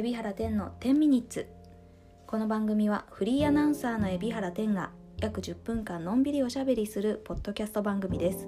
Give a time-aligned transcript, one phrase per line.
[0.00, 1.48] 海老原天の10ミニッツ。
[2.28, 4.90] この番組はフリーアナウンサーの海老原天が
[5.20, 8.46] 約10分間のんびりおしゃべりするポッドキャスト番組です。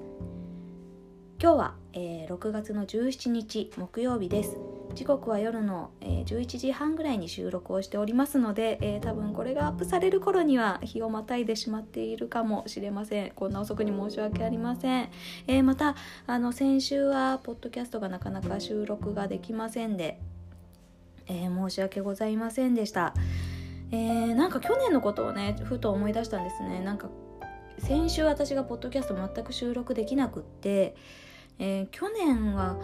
[1.42, 4.58] 今日は、えー、6月の17日木曜日です。
[4.94, 13.30] 時刻は夜の、えー、11時半ぐらいに収録をしておりますので、えー、多分これがアップされる頃には日をまたいでしまっているかもしれません。
[13.32, 15.10] こんな遅くに申し訳ありません、
[15.48, 15.96] えー、また
[16.28, 20.20] あの先週はポッドキャストがなかなか収録ができませんで
[21.26, 23.14] えー、申し訳ございませんでした。
[23.92, 27.08] えー、なんか去年のことをねふと思い出したんですねなんか
[27.78, 30.94] 先週私がポッドキャスト全く収録できなくって、
[31.58, 32.76] えー、去年は、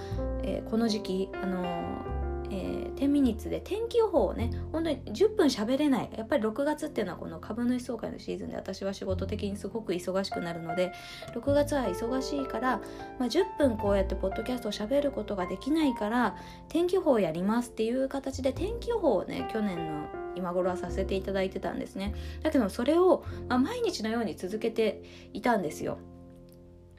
[0.43, 6.11] えー、この時期あのえー、10ミニッツで天気予報をね本当に10分喋れない。
[6.17, 10.93] やっぱり6月っていうのはこの株主総会のシーズンで私は仕事的にすごく忙しくなるので
[11.35, 12.81] 6月は忙しいから、
[13.19, 16.37] まあ、10分こうやってポッドキャストを喋ることができないから
[16.69, 22.15] 天気予報をやりますっていう形で天気予報をね去年の今頃はさせていただいてたんですね。
[22.43, 25.99] だけどそれを、まあ、毎日のように続けていたんですよ。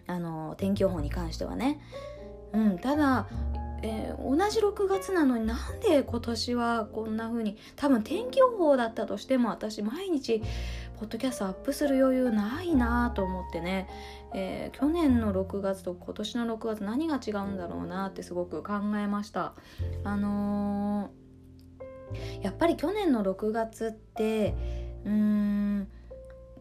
[0.08, 1.80] あの天気予報に関してはね。
[2.54, 3.28] うん、ただ
[3.84, 10.42] えー、同じ6月なのになんで今年はこんな風に多分天気予報だったとしても私毎日
[11.00, 13.88] ポッドキャストアップする余裕ないなと思ってね、
[14.34, 19.54] えー、去年の6月と今年の6月何が違うんだろうなってすごく考えました。
[20.04, 24.56] あのー、やっぱり去年の6月って
[25.06, 25.88] うーん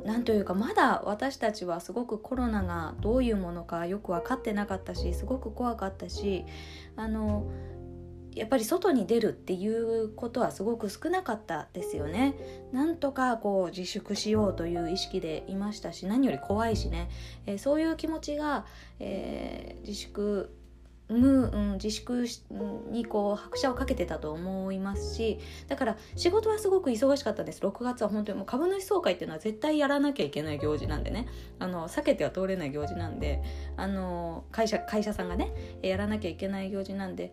[0.07, 6.45] なんというかまだ私たちはすごくコロナがどういうものかよく分かってなかったしすごく怖かったし
[6.97, 7.51] あの
[8.37, 12.35] やっぱり外に出るっていうことはすごく少なかったですよね。
[12.71, 17.09] なんとかこう自粛しようという意識でいましたし何より怖いしね、
[17.47, 18.67] えー、そういう気持ちが、
[19.01, 20.55] えー、自粛
[21.09, 22.27] 無、うん、自粛
[22.91, 27.61] にこう拍車をかけてたと思いますしだから仕事はすごく忙しかったです。
[27.61, 31.27] 6月は本当にもう株主総会っていうのは絶対やらなきゃいけない行事なんでね。
[31.59, 33.43] あの避けては通れない行事なんで
[33.77, 35.53] あの会社会社さんがね
[35.83, 37.33] やらなきゃいけない行事なんで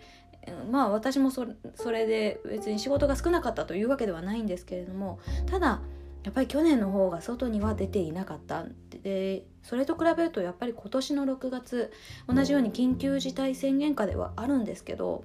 [0.71, 1.45] まあ私もそ
[1.91, 5.81] れで別に仕事が少なかったというわけではないんですけれどもただ
[6.23, 8.65] やっぱり去年の方が外には出ていなかった
[9.03, 11.91] でそれと比べるとやっぱり今年の6月
[12.27, 15.23] 同じように緊急事態宣言下ではあるんですけど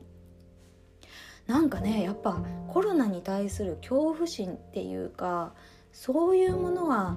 [1.47, 5.55] なんかねやっぱコロナに対する恐怖心っていうか
[5.93, 7.17] そういうものは、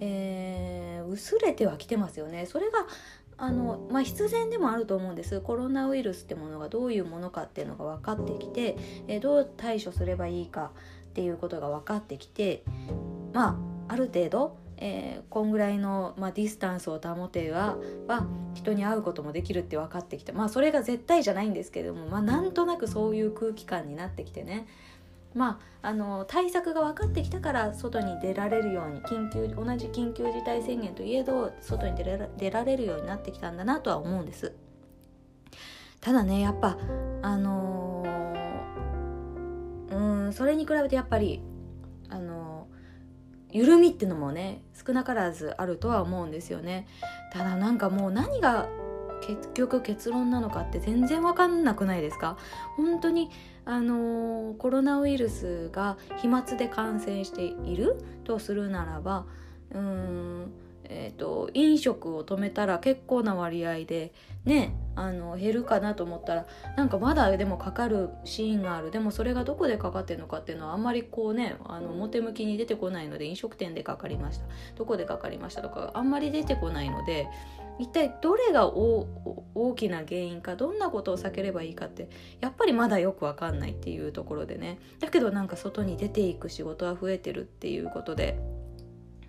[0.00, 2.46] えー、薄れてはきてますよね。
[2.46, 2.86] それが
[3.40, 8.76] あのまあ、必然でもあると思うんですコロナウイルスってものがどういうものかっていうのが分かってきて、
[9.06, 10.72] え、どう対処すればいいか
[11.10, 12.64] っていうことが分かってきて
[13.32, 13.50] ま
[13.88, 24.66] あある程度、えー、こんぐらいの、まあ、ディスタンスを保てはは人に会うこともできるって分かってきてまあそれが絶対じゃないんですけれども、まあ、なんとなくそういう空気感になってきてね。
[25.34, 34.54] まあ、あの対策が分かってきたから外に出られるように緊急同じ緊急事態宣言といえど外に出られるようになってきたんだなとは思うんです。
[36.00, 36.78] ただねやっぱ
[37.22, 41.42] あのー、うんそれに比べてやっぱり
[42.08, 42.68] あの
[43.50, 46.86] 緩みってのもね少なからずあるとは思うんですよね。
[47.32, 48.68] ただなんかもう何が
[49.20, 52.36] 結局結論なのかって全然わかんなくないですか？
[52.76, 53.30] 本当に
[53.64, 59.26] あのー、コロナウイルスが飛沫で感染しているとするならば
[59.72, 60.52] うーん
[60.90, 64.14] えーと、飲食を止めたら結構な割合で
[64.46, 68.90] ねあの減るかなと思ったらなんかまだでもかかるシーンがある。
[68.90, 74.46] でもそれがどこでかかってるのかっていうのはあんまりこうねあの表向きに出てこないので飲食店でかかりました。
[74.76, 77.28] どこでかかりましたとかあんまり出てこないので
[77.78, 82.08] 一体どれが大きな原因かどんなことを避ければいいかって
[82.40, 84.78] やっぱりまだよくわかんないっていうところでね。
[84.98, 88.38] だけどなんか外に出ていく仕事は増えてるっていうことで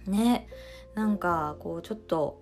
[0.07, 0.47] ね。
[0.95, 2.41] なんかこうちょっと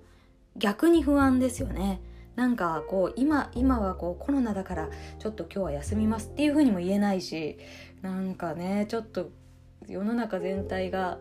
[0.55, 2.01] 逆に不安ですよね。
[2.38, 7.57] なんかこう今今はこうコロナだからちょっと今日は休みますっていう風にも言えないし
[8.04, 9.31] なんかねちょっと
[9.88, 11.18] 世の中全体が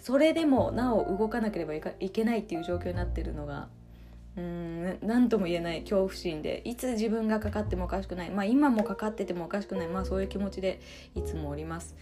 [0.00, 3.68] それでもなお動かなければいけないっていう状況になってるのが
[4.36, 6.62] うん何とも言えない恐怖心で。
[6.64, 8.30] いつ自分がかかってもおかしくない。
[8.30, 9.88] まあ今もかかっててもおかしくない。
[9.88, 10.80] まあそういう気持ちで
[11.16, 11.96] いつもおります。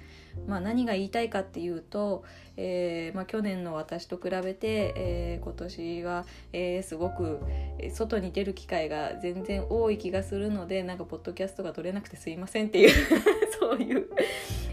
[0.46, 2.24] まあ、何が言いたいかっていうと、
[2.56, 7.40] えーまあ、去年の私と比べて、えー、今年は、えー、すごく
[7.92, 12.90] 外に出る機会が全然多い気がするのでなんかポッドキャストが撮れなくてすいませんっていう
[13.60, 14.08] そういう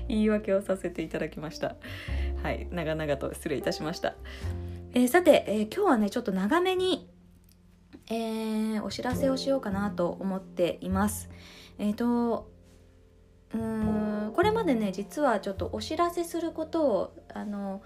[0.08, 1.76] 言い訳をさせていただきました。
[2.42, 4.16] はい長々と失礼いたしました、
[4.94, 7.10] えー、さて、えー、今日はねちょっと長めに、
[8.10, 11.30] えー、お知らせをしようかなと思っています。
[11.80, 12.55] えっ、ー、と
[13.56, 17.82] うーんこれまでね実はちょっとお知らせすることをあの、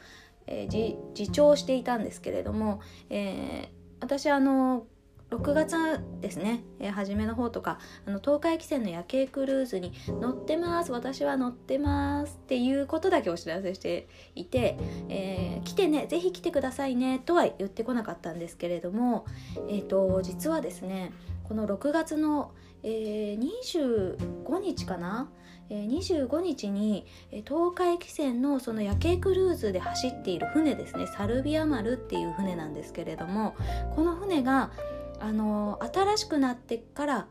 [0.47, 3.69] えー、自重していたんですけれども、えー、
[4.01, 4.85] 私あの
[5.29, 5.75] 6月
[6.21, 7.77] ですね、えー、初めの方とか
[8.07, 10.91] あの東海汽船の夜景クルーズに乗ってます。
[10.91, 14.77] 私は乗ってますっていうことだけお知らせしていて、
[15.07, 19.25] えー、来てねぜひ来てくださいねとは言ってこなかったんですけれども、
[19.69, 21.11] えーと、実はですね
[21.43, 22.51] この6月の、
[22.81, 25.29] えー、25日かな
[25.69, 31.07] 25日に東海汽船のその夜景クルーズで走っている船ですね。
[31.07, 33.55] サルビア丸っていう船なんですけれども
[33.95, 34.71] この船が
[35.19, 37.27] あの新しくなってから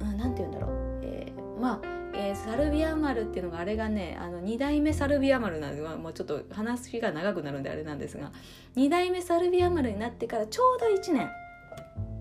[0.00, 0.70] 何、うん、て言うんだろう、
[1.02, 8.30] えー、まあ、えー、サルビア丸っていうのがあれがねあの2代目サルビア丸なんで、まあ、もうちょっと話が長くなるんであれなんですが
[8.76, 11.28] 2代目サルビア丸になってからちょうど1年。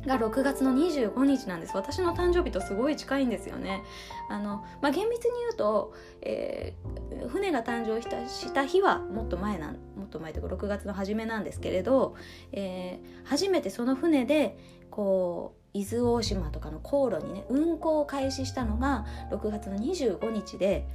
[0.07, 1.75] が6月の25日なんです。
[1.75, 3.83] 私の誕生日とすごい近いんですよね。
[4.29, 12.15] あの、まあ、厳密に言うと、えー、船が誕生したした日はもっと前なんもっと前というか6月の初めなんですけれど、
[12.53, 14.57] えー、初めてその船で
[14.89, 20.87] こう伊豆大島とかの航路にね運航を開始したのが6月の25日で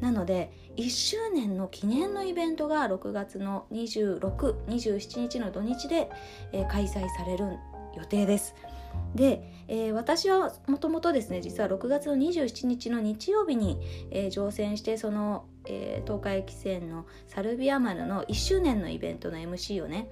[0.00, 6.10] なので1周年の記念のイベントが6月の2627日の土日で、
[6.52, 7.58] えー、開催される
[7.96, 8.54] 予定です。
[9.14, 13.80] で、えー、私はもともとですね実は6月の27日の日曜日に、
[14.10, 20.08] えー、乗船してその、えー、東海汽船のサルビア丸の1周年のイベントの MC をね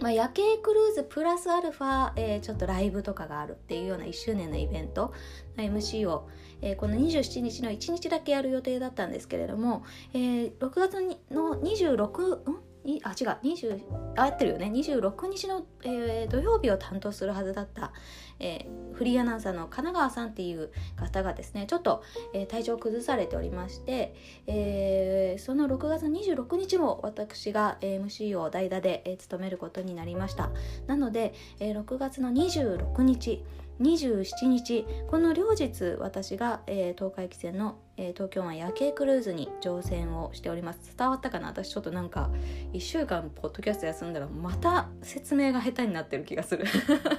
[0.00, 5.14] まあ、夜景クルーズプラスアルファ、えー、ちょっとライブとかがあるっていうような1周年のイベント
[5.56, 6.28] の MC を、
[6.62, 12.73] えー、この27日の1日だけやる予定だったんですけれども、えー、6月の26、ん？
[13.02, 13.80] あ違う20
[14.14, 14.66] 合ってるよね。
[14.66, 17.92] 26日の、えー、土曜日を担当するはずだった、
[18.38, 22.02] えー、フリーアナウンサーの神奈川さんっていう方がですねちょっと、
[22.34, 24.14] えー、体調を崩されておりまして、
[24.46, 30.50] えー、その6月26日も私が MC を代打で、えー、務めることになりました。
[30.86, 33.42] なので、えー、6月の26日
[33.80, 40.94] 27日この両日私が、えー、東海汽船の、えー、東京湾夜景クルーズに乗船をしております。
[40.96, 41.48] 伝わったかな？
[41.48, 42.30] 私ちょっとなんか
[42.72, 46.64] 1週間ポッドキャスト休んだらまた説明が下手になってる気がする。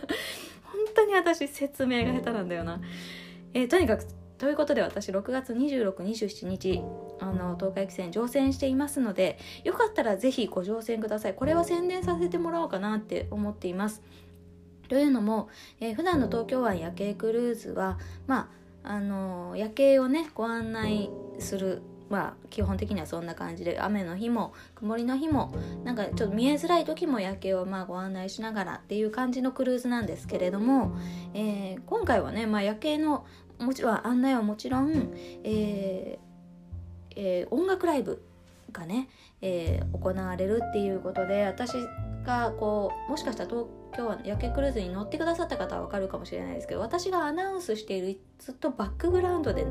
[0.63, 2.79] 本当に私説明が下手なんだよな、
[3.53, 4.05] えー、とにかく
[4.37, 6.81] ということで私6月2627日
[7.19, 11.33] あの東海汽船乗船していますのでよかったらぜひご乗船ください。
[11.35, 14.01] これは宣伝させてもらおうかなって思っています。
[14.87, 15.49] というのも、
[15.79, 17.97] えー、普段の東京湾夜景クルーズは、
[18.27, 18.49] ま
[18.83, 21.09] ああのー、夜景をねご案内
[21.39, 30.95] するまあ基本的にはそんな感じで雨の日も曇りの日もなんかちょっと見えづらい時も夜景をまあご案内しながらっていう感じのクルーズなんですけれども、
[31.33, 33.25] えー、今回はね、まあ、夜景の
[33.59, 36.25] もちろん案内はもちろん、えー
[37.15, 38.21] えー、音楽ライブ
[38.71, 39.07] がね、
[39.41, 41.73] えー、行われるっていうことで私
[42.25, 49.65] がこうもしかしたら東京今日は夜景クルーズに乗ってくださった方はわかるかもしれないですけど私がアナウンスしているずっとバックグラウンドで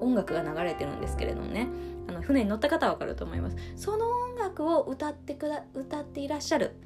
[0.00, 1.68] 音楽が流れてるんですけれどもね。
[2.06, 3.56] あの船に乗った方はわかると思います。
[3.76, 6.76] その音楽を歌ってくだ歌っていらっしゃる、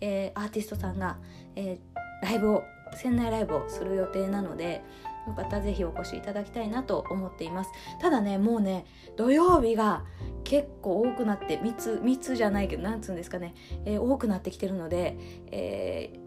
[0.00, 1.18] えー、アーティストさんが、
[1.54, 2.64] えー、ライブを
[2.96, 4.82] 船内ライブをする予定なので
[5.26, 7.70] よかったらぜひお越しいただきたいなと思っています。
[8.00, 8.84] ただねもうね
[9.16, 10.04] 土曜日が
[10.44, 13.54] 結構多くなって3つ3つじゃないけどなんつうんですかね、
[13.84, 15.16] えー、多くなってきてるので、
[15.50, 16.24] えー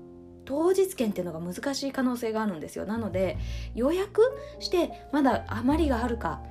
[0.48, 2.86] 当日券っていうのが難しい可能性があるんですよ。
[2.86, 3.38] なので
[3.75, 4.22] 予約
[4.60, 6.42] してまだ余りがあるか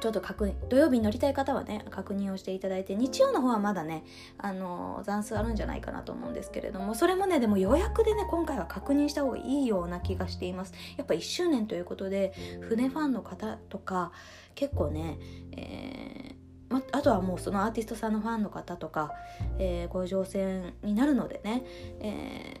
[0.00, 4.04] ちょっと確認土曜日に乗りたい方はね確認をしていただいて日曜の方はまだね
[4.38, 10.72] あの残数あるんじゃないかなと思うんですけれどもそれもねでも予約でね今回は確認した方がいいような気がしています。
[10.96, 12.32] やっぱ1周年ということで
[12.62, 14.12] 船ファンの方とか
[14.54, 15.18] 結構ね、
[15.52, 19.12] えーま、あとはもうそのアーティストさんのファンの方とか、
[19.58, 21.62] えー、ご乗船になるのでね、
[22.00, 22.60] え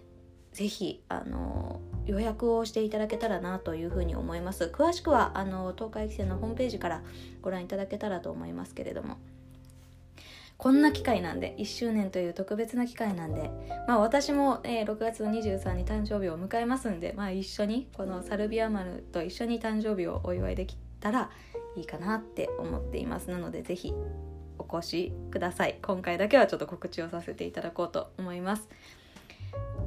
[0.54, 4.70] ぜひあの予約をしていただけたらなというふうに思います。
[4.72, 7.02] 詳しくはあの東海汽船のホームページから
[7.42, 9.16] ご覧いただけたらと思いますけれども。
[10.56, 13.50] こんな機会なんで1周年という特別な機会なんで
[13.88, 21.28] まあ私も、えー、6月の23に誕生日を迎えますんでまあ一緒にこのサルビア丸と一緒に誕生日をお祝いできたら
[21.76, 23.30] いいかなって思っています。
[23.30, 23.92] なのでぜひ
[24.58, 25.78] お越しください。
[25.82, 28.68] 今回だけはちょっと告知をさせていただこうと思います。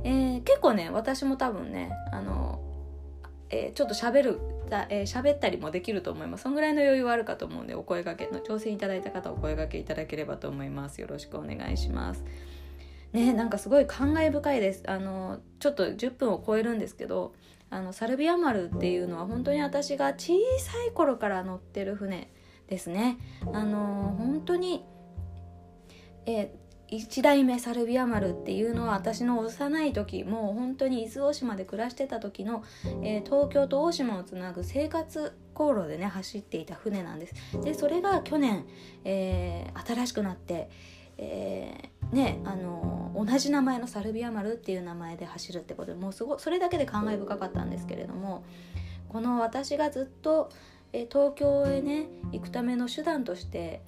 [0.04, 2.62] えー、結構ね私も多分ねあの、
[3.50, 4.40] えー、ちょっと喋る
[4.90, 6.44] えー、喋ったりもできると思います。
[6.44, 11.00] そんぐらいの余裕はあるかと思うんでお声がけの挑戦いただいた方お声がけいただければと思います。
[11.00, 12.24] よろしくお願いします。
[13.14, 14.84] ねなんかすごい感慨深いです。
[14.88, 17.34] あのちょっと10分を超えるんですけど
[17.70, 22.30] あのサルビア丸っていうのは本当に私が小さい頃から乗ってる船
[22.68, 23.18] ですね。
[23.54, 24.84] あの本当に
[26.26, 26.54] え
[26.90, 32.64] 1代目サルビア丸っていうのは私の幼い時もう本当に伊豆大島で暮らしてた時の、
[33.02, 37.34] えー、東京と大島をつなぐ生活航路でね走っていた船なんです。
[37.62, 38.66] でそれが去年、
[39.04, 40.70] えー、新しくなって、
[41.18, 48.46] えー、ねあの同じ名前のサルビア丸っていう名前で走るってことでもうすごそれだけで感慨深かったんですけれども
[49.10, 50.50] この私がずっと、
[50.92, 53.82] え東京へね行くための手段として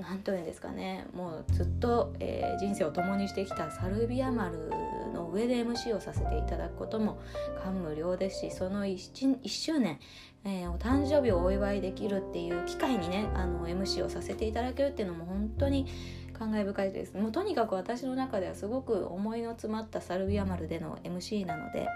[0.00, 4.70] 何というんですかねもうずっと、えー、人生を共にしてきたサルビア丸
[5.12, 7.20] の上で MC をさせていただくことも
[7.62, 9.98] 感無量ですしその 1, 1周年、
[10.44, 15.86] えー、お誕生日をお祝いできるっていう機会にねあの MC をさせていただけるっていうのも本当に
[16.32, 21.88] 感慨深いですもうとにかく私の中ではすごく思いの詰まったサルビア丸での MC なので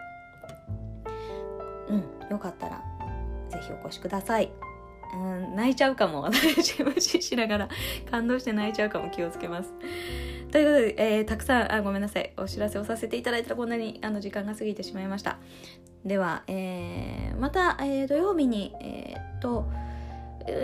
[1.89, 2.83] うんよかったら
[3.51, 4.72] 是非お越しください。
[5.13, 6.23] うん、泣いちゃうかも。
[6.33, 7.69] 私無視しながら
[8.11, 9.73] 感動して泣いちゃうかも気をつけます。
[10.51, 12.33] ということで、えー、たくさんあごめんなさい。
[12.37, 15.39] お知らせをさせていただいたらこんなにあの時間が過ぎてしまいました。
[16.05, 19.71] では、えー、また、えー、土曜日にえっと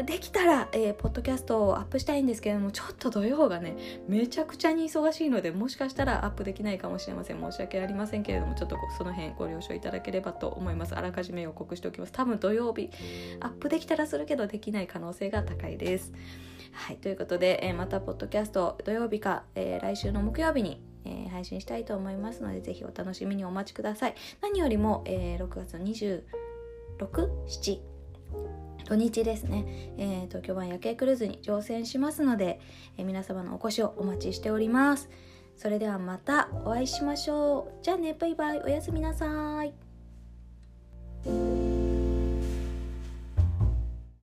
[0.04, 3.76] できたら、えー、ポッドキャストをアップしたいんですけれどもちょっと土曜がね
[4.08, 7.40] めちゃくちゃに忙しいのでもしかしたらアップできないかもしれません。
[7.40, 10.94] 申し訳ありませんけれどもちょっとその辺ご了承いただければと思います。
[10.94, 12.12] あらかじめ予告しておきます。
[12.12, 12.90] 多分土曜日
[13.40, 16.12] アップできたらするけどできない可能性が高いです。
[16.72, 24.14] はいということで、えー、またポッドキャスト土曜日か、えー、来週の木曜日にえー、配信したいと思いますのでぜひお楽しみにお待ちください。
[24.42, 26.22] 何よりも、えー、6月の26、
[27.46, 27.97] 7
[28.88, 29.66] 土日ですね、
[29.98, 32.58] えー、東京湾夜景クルーズに乗船しますので、
[32.96, 35.10] えー、皆様のお越しをお待ちしております。
[35.56, 37.84] それではまたお会いしましょう。
[37.84, 38.62] じゃあねバイバイ。
[38.62, 39.74] おやすみなさい。